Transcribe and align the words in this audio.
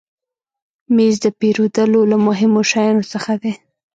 مېز 0.95 1.15
د 1.25 1.27
پیرودلو 1.39 2.01
له 2.11 2.17
مهمو 2.27 2.61
شیانو 2.71 3.03
څخه 3.13 3.33
دی. 3.41 3.53